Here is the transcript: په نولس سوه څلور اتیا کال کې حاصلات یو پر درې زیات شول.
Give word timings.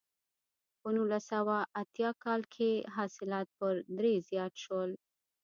په 0.79 0.87
نولس 0.95 1.23
سوه 1.31 1.57
څلور 1.63 1.73
اتیا 1.81 2.09
کال 2.23 2.41
کې 2.53 2.69
حاصلات 2.95 3.47
یو 3.49 3.55
پر 3.57 3.73
درې 3.97 4.13
زیات 4.29 4.53
شول. 4.63 4.91